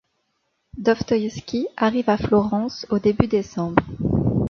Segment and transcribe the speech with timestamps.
[0.79, 3.83] Dostoïevski arrive à Florence au début décembre.